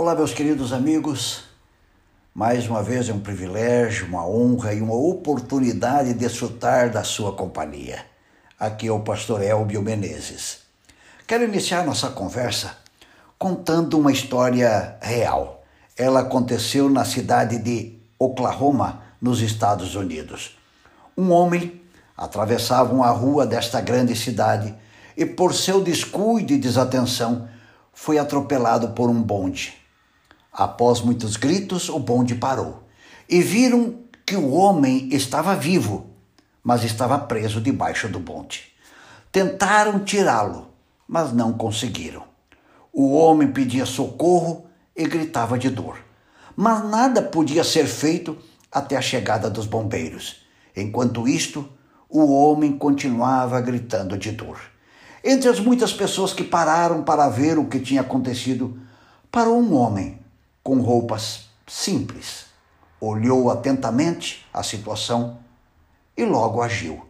Olá, 0.00 0.14
meus 0.14 0.32
queridos 0.32 0.72
amigos. 0.72 1.42
Mais 2.32 2.68
uma 2.68 2.84
vez 2.84 3.08
é 3.08 3.12
um 3.12 3.18
privilégio, 3.18 4.06
uma 4.06 4.24
honra 4.24 4.72
e 4.72 4.80
uma 4.80 4.94
oportunidade 4.94 6.12
de 6.12 6.20
desfrutar 6.20 6.88
da 6.88 7.02
sua 7.02 7.32
companhia. 7.32 8.06
Aqui 8.60 8.86
é 8.86 8.92
o 8.92 9.00
pastor 9.00 9.42
Elbio 9.42 9.82
Menezes. 9.82 10.60
Quero 11.26 11.42
iniciar 11.42 11.84
nossa 11.84 12.10
conversa 12.10 12.76
contando 13.36 13.98
uma 13.98 14.12
história 14.12 14.96
real. 15.02 15.64
Ela 15.96 16.20
aconteceu 16.20 16.88
na 16.88 17.04
cidade 17.04 17.58
de 17.58 17.98
Oklahoma, 18.20 19.02
nos 19.20 19.40
Estados 19.40 19.96
Unidos. 19.96 20.56
Um 21.16 21.32
homem 21.32 21.82
atravessava 22.16 22.94
uma 22.94 23.10
rua 23.10 23.44
desta 23.44 23.80
grande 23.80 24.14
cidade 24.14 24.72
e, 25.16 25.26
por 25.26 25.52
seu 25.52 25.82
descuido 25.82 26.52
e 26.52 26.56
desatenção, 26.56 27.48
foi 27.92 28.16
atropelado 28.16 28.90
por 28.90 29.10
um 29.10 29.20
bonde. 29.20 29.77
Após 30.58 31.00
muitos 31.00 31.36
gritos, 31.36 31.88
o 31.88 32.00
bonde 32.00 32.34
parou 32.34 32.82
e 33.28 33.40
viram 33.40 33.94
que 34.26 34.34
o 34.34 34.50
homem 34.50 35.08
estava 35.12 35.54
vivo, 35.54 36.08
mas 36.64 36.82
estava 36.82 37.16
preso 37.16 37.60
debaixo 37.60 38.08
do 38.08 38.18
bonde. 38.18 38.72
Tentaram 39.30 40.00
tirá-lo, 40.00 40.66
mas 41.06 41.32
não 41.32 41.52
conseguiram. 41.52 42.24
O 42.92 43.14
homem 43.14 43.52
pedia 43.52 43.86
socorro 43.86 44.66
e 44.96 45.06
gritava 45.06 45.56
de 45.56 45.70
dor, 45.70 45.96
mas 46.56 46.84
nada 46.90 47.22
podia 47.22 47.62
ser 47.62 47.86
feito 47.86 48.36
até 48.72 48.96
a 48.96 49.00
chegada 49.00 49.48
dos 49.48 49.64
bombeiros. 49.64 50.42
Enquanto 50.76 51.28
isto, 51.28 51.68
o 52.08 52.34
homem 52.34 52.76
continuava 52.76 53.60
gritando 53.60 54.18
de 54.18 54.32
dor. 54.32 54.58
Entre 55.22 55.48
as 55.48 55.60
muitas 55.60 55.92
pessoas 55.92 56.32
que 56.32 56.42
pararam 56.42 57.04
para 57.04 57.28
ver 57.28 57.60
o 57.60 57.66
que 57.66 57.78
tinha 57.78 58.00
acontecido, 58.00 58.76
parou 59.30 59.56
um 59.60 59.72
homem 59.72 60.18
com 60.68 60.82
roupas 60.82 61.48
simples. 61.66 62.44
Olhou 63.00 63.50
atentamente 63.50 64.46
a 64.52 64.62
situação 64.62 65.38
e 66.14 66.26
logo 66.26 66.60
agiu. 66.60 67.06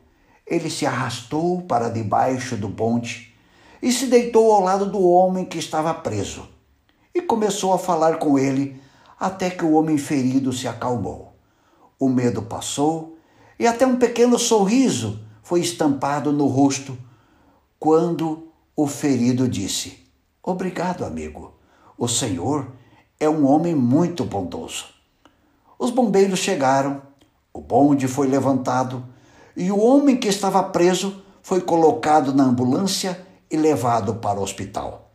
Ele 0.46 0.70
se 0.70 0.86
arrastou 0.86 1.62
para 1.62 1.88
debaixo 1.88 2.56
do 2.56 2.68
bonde 2.68 3.34
e 3.82 3.90
se 3.90 4.06
deitou 4.06 4.52
ao 4.52 4.60
lado 4.60 4.86
do 4.86 5.02
homem 5.02 5.44
que 5.44 5.58
estava 5.58 5.92
preso 5.92 6.48
e 7.12 7.20
começou 7.20 7.72
a 7.72 7.78
falar 7.78 8.20
com 8.20 8.38
ele 8.38 8.80
até 9.18 9.50
que 9.50 9.64
o 9.64 9.72
homem 9.72 9.98
ferido 9.98 10.52
se 10.52 10.68
acalmou. 10.68 11.34
O 11.98 12.08
medo 12.08 12.42
passou 12.42 13.18
e 13.58 13.66
até 13.66 13.84
um 13.84 13.96
pequeno 13.96 14.38
sorriso 14.38 15.18
foi 15.42 15.58
estampado 15.58 16.30
no 16.30 16.46
rosto 16.46 16.96
quando 17.76 18.52
o 18.76 18.86
ferido 18.86 19.48
disse: 19.48 19.98
Obrigado, 20.44 21.04
amigo. 21.04 21.54
O 21.98 22.06
Senhor 22.06 22.78
é 23.20 23.28
um 23.28 23.46
homem 23.46 23.74
muito 23.74 24.24
bondoso. 24.24 24.86
Os 25.78 25.90
bombeiros 25.90 26.38
chegaram, 26.38 27.02
o 27.52 27.60
bonde 27.60 28.06
foi 28.06 28.26
levantado 28.26 29.04
e 29.56 29.70
o 29.70 29.78
homem 29.78 30.16
que 30.16 30.28
estava 30.28 30.62
preso 30.62 31.22
foi 31.42 31.60
colocado 31.60 32.34
na 32.34 32.44
ambulância 32.44 33.26
e 33.50 33.56
levado 33.56 34.16
para 34.16 34.38
o 34.38 34.42
hospital. 34.42 35.10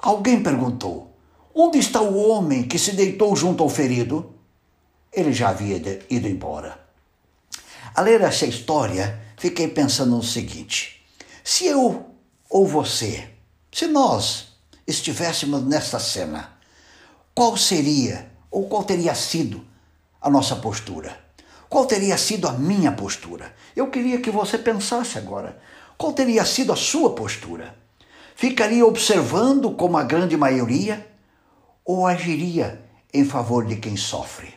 Alguém 0.00 0.42
perguntou: 0.42 1.12
Onde 1.54 1.78
está 1.78 2.00
o 2.00 2.28
homem 2.28 2.64
que 2.64 2.78
se 2.78 2.92
deitou 2.92 3.34
junto 3.36 3.62
ao 3.62 3.68
ferido? 3.68 4.32
Ele 5.12 5.32
já 5.32 5.50
havia 5.50 5.76
ido 6.10 6.28
embora. 6.28 6.78
A 7.94 8.00
ler 8.00 8.20
essa 8.22 8.46
história, 8.46 9.20
fiquei 9.36 9.68
pensando 9.68 10.16
no 10.16 10.22
seguinte: 10.22 11.06
se 11.44 11.66
eu 11.66 12.06
ou 12.50 12.66
você, 12.66 13.28
se 13.70 13.86
nós 13.86 14.48
estivéssemos 14.86 15.64
nesta 15.64 16.00
cena, 16.00 16.53
qual 17.34 17.56
seria 17.56 18.30
ou 18.48 18.68
qual 18.68 18.84
teria 18.84 19.12
sido 19.14 19.64
a 20.22 20.30
nossa 20.30 20.54
postura? 20.54 21.18
Qual 21.68 21.84
teria 21.84 22.16
sido 22.16 22.46
a 22.46 22.52
minha 22.52 22.92
postura? 22.92 23.52
Eu 23.74 23.90
queria 23.90 24.20
que 24.20 24.30
você 24.30 24.56
pensasse 24.56 25.18
agora. 25.18 25.60
Qual 25.98 26.12
teria 26.12 26.44
sido 26.44 26.72
a 26.72 26.76
sua 26.76 27.12
postura? 27.12 27.74
Ficaria 28.36 28.86
observando 28.86 29.72
como 29.72 29.96
a 29.96 30.04
grande 30.04 30.36
maioria 30.36 31.04
ou 31.84 32.06
agiria 32.06 32.80
em 33.12 33.24
favor 33.24 33.66
de 33.66 33.76
quem 33.76 33.96
sofre? 33.96 34.54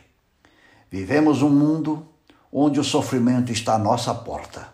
Vivemos 0.88 1.42
um 1.42 1.50
mundo 1.50 2.06
onde 2.52 2.78
o 2.78 2.84
sofrimento 2.84 3.50
está 3.50 3.74
à 3.74 3.78
nossa 3.78 4.14
porta. 4.14 4.72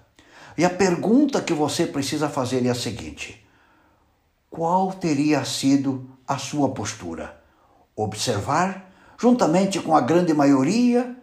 E 0.58 0.64
a 0.64 0.70
pergunta 0.70 1.40
que 1.40 1.54
você 1.54 1.86
precisa 1.86 2.28
fazer 2.28 2.66
é 2.66 2.70
a 2.70 2.74
seguinte: 2.74 3.42
qual 4.50 4.92
teria 4.92 5.42
sido 5.46 6.10
a 6.28 6.36
sua 6.36 6.68
postura? 6.68 7.43
Observar 7.96 8.90
juntamente 9.18 9.80
com 9.80 9.94
a 9.94 10.00
grande 10.00 10.34
maioria 10.34 11.16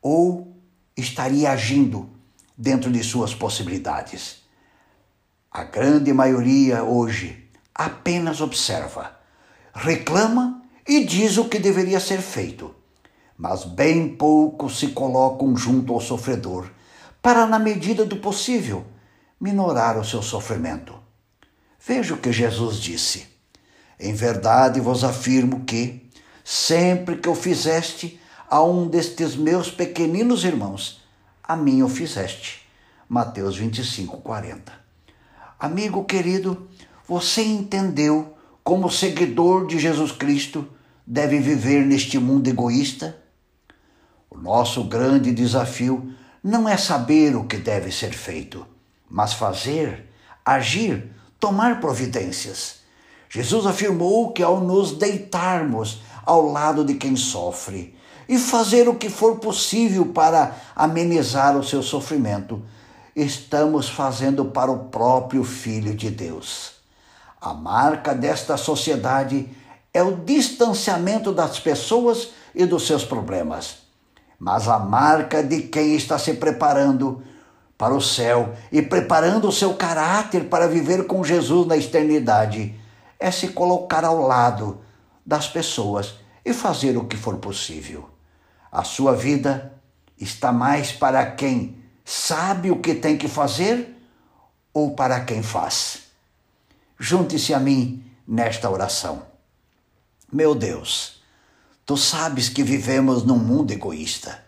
ou 0.00 0.56
estaria 0.96 1.50
agindo 1.50 2.08
dentro 2.56 2.90
de 2.90 3.02
suas 3.02 3.34
possibilidades? 3.34 4.42
A 5.50 5.64
grande 5.64 6.12
maioria 6.12 6.82
hoje 6.84 7.48
apenas 7.74 8.40
observa, 8.40 9.16
reclama 9.72 10.62
e 10.86 11.04
diz 11.04 11.36
o 11.36 11.48
que 11.48 11.58
deveria 11.58 12.00
ser 12.00 12.20
feito, 12.20 12.74
mas 13.36 13.64
bem 13.64 14.16
poucos 14.16 14.78
se 14.78 14.88
colocam 14.88 15.56
junto 15.56 15.92
ao 15.92 16.00
sofredor 16.00 16.70
para, 17.22 17.46
na 17.46 17.58
medida 17.58 18.04
do 18.04 18.16
possível, 18.16 18.86
minorar 19.40 19.98
o 19.98 20.04
seu 20.04 20.22
sofrimento. 20.22 20.94
Veja 21.78 22.14
o 22.14 22.18
que 22.18 22.32
Jesus 22.32 22.78
disse. 22.78 23.37
Em 23.98 24.14
verdade 24.14 24.80
vos 24.80 25.02
afirmo 25.02 25.64
que, 25.64 26.08
sempre 26.44 27.16
que 27.16 27.28
o 27.28 27.34
fizeste 27.34 28.20
a 28.48 28.62
um 28.62 28.86
destes 28.86 29.36
meus 29.36 29.70
pequeninos 29.70 30.44
irmãos, 30.44 31.02
a 31.42 31.56
mim 31.56 31.82
o 31.82 31.88
fizeste. 31.88 32.66
Mateus 33.08 33.56
25, 33.56 34.18
40. 34.18 34.72
Amigo 35.58 36.04
querido, 36.04 36.68
você 37.06 37.42
entendeu 37.42 38.36
como 38.62 38.90
seguidor 38.90 39.66
de 39.66 39.78
Jesus 39.78 40.12
Cristo 40.12 40.68
deve 41.06 41.40
viver 41.40 41.86
neste 41.86 42.18
mundo 42.18 42.46
egoísta? 42.48 43.16
O 44.30 44.36
nosso 44.36 44.84
grande 44.84 45.32
desafio 45.32 46.12
não 46.44 46.68
é 46.68 46.76
saber 46.76 47.34
o 47.34 47.44
que 47.44 47.56
deve 47.56 47.90
ser 47.90 48.12
feito, 48.12 48.66
mas 49.08 49.32
fazer, 49.32 50.06
agir, 50.44 51.10
tomar 51.40 51.80
providências. 51.80 52.77
Jesus 53.28 53.66
afirmou 53.66 54.32
que 54.32 54.42
ao 54.42 54.60
nos 54.60 54.92
deitarmos 54.92 56.00
ao 56.24 56.46
lado 56.46 56.84
de 56.84 56.94
quem 56.94 57.16
sofre 57.16 57.94
e 58.28 58.38
fazer 58.38 58.88
o 58.88 58.94
que 58.94 59.08
for 59.08 59.36
possível 59.36 60.06
para 60.06 60.54
amenizar 60.76 61.56
o 61.56 61.64
seu 61.64 61.82
sofrimento, 61.82 62.62
estamos 63.16 63.88
fazendo 63.88 64.46
para 64.46 64.70
o 64.70 64.84
próprio 64.84 65.44
Filho 65.44 65.94
de 65.94 66.10
Deus. 66.10 66.72
A 67.40 67.54
marca 67.54 68.14
desta 68.14 68.56
sociedade 68.56 69.48
é 69.92 70.02
o 70.02 70.16
distanciamento 70.16 71.32
das 71.32 71.58
pessoas 71.58 72.30
e 72.54 72.66
dos 72.66 72.86
seus 72.86 73.04
problemas. 73.04 73.78
Mas 74.38 74.68
a 74.68 74.78
marca 74.78 75.42
de 75.42 75.62
quem 75.62 75.94
está 75.94 76.18
se 76.18 76.34
preparando 76.34 77.22
para 77.76 77.94
o 77.94 78.00
céu 78.00 78.54
e 78.70 78.82
preparando 78.82 79.48
o 79.48 79.52
seu 79.52 79.74
caráter 79.74 80.44
para 80.44 80.68
viver 80.68 81.06
com 81.06 81.24
Jesus 81.24 81.66
na 81.66 81.76
eternidade 81.76 82.74
é 83.18 83.30
se 83.30 83.48
colocar 83.48 84.04
ao 84.04 84.20
lado 84.20 84.80
das 85.24 85.48
pessoas 85.48 86.14
e 86.44 86.52
fazer 86.52 86.96
o 86.96 87.06
que 87.06 87.16
for 87.16 87.36
possível. 87.38 88.08
A 88.70 88.84
sua 88.84 89.14
vida 89.14 89.74
está 90.18 90.52
mais 90.52 90.92
para 90.92 91.32
quem 91.32 91.82
sabe 92.04 92.70
o 92.70 92.80
que 92.80 92.94
tem 92.94 93.18
que 93.18 93.28
fazer 93.28 93.94
ou 94.72 94.94
para 94.94 95.20
quem 95.24 95.42
faz. 95.42 96.04
Junte-se 96.98 97.52
a 97.52 97.60
mim 97.60 98.04
nesta 98.26 98.70
oração. 98.70 99.26
Meu 100.32 100.54
Deus, 100.54 101.22
tu 101.84 101.96
sabes 101.96 102.48
que 102.48 102.62
vivemos 102.62 103.24
num 103.24 103.38
mundo 103.38 103.72
egoísta, 103.72 104.44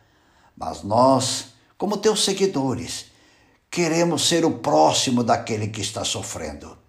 mas 0.57 0.83
nós, 0.83 1.55
como 1.79 1.97
teus 1.97 2.25
seguidores, 2.25 3.07
queremos 3.71 4.29
ser 4.29 4.45
o 4.45 4.59
próximo 4.59 5.23
daquele 5.23 5.69
que 5.69 5.81
está 5.81 6.05
sofrendo. 6.05 6.80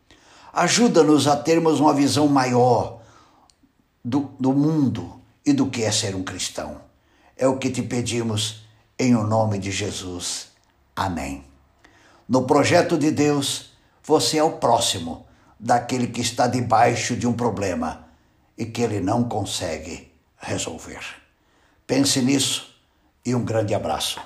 Ajuda-nos 0.54 1.28
a 1.28 1.38
termos 1.38 1.80
uma 1.80 1.94
visão 1.94 2.28
maior 2.28 3.02
do, 4.04 4.32
do 4.40 4.52
mundo 4.54 5.22
e 5.46 5.54
do 5.54 5.68
que 5.68 5.84
é 5.84 5.92
ser 5.92 6.16
um 6.16 6.24
cristão. 6.24 6.82
É 7.38 7.48
o 7.48 7.58
que 7.58 7.70
te 7.70 7.82
pedimos 7.82 8.64
em 9.00 9.16
o 9.16 9.24
nome 9.24 9.58
de 9.58 9.72
Jesus. 9.72 10.50
Amém. 10.96 11.44
No 12.28 12.44
projeto 12.44 12.98
de 12.98 13.12
Deus, 13.12 13.72
você 14.04 14.38
é 14.38 14.44
o 14.44 14.58
próximo 14.58 15.26
daquele 15.60 16.08
que 16.08 16.22
está 16.22 16.48
debaixo 16.48 17.16
de 17.16 17.28
um 17.28 17.34
problema 17.34 18.08
e 18.58 18.66
que 18.66 18.82
ele 18.82 19.00
não 19.00 19.24
consegue 19.24 20.12
resolver. 20.38 21.00
Pense 21.88 22.22
nisso 22.22 22.76
e 23.26 23.34
um 23.36 23.44
grande 23.44 23.74
abraço. 23.74 24.20